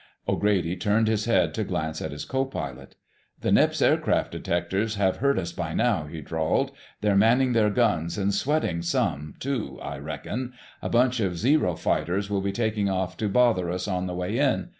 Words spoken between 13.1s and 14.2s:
to bother us on the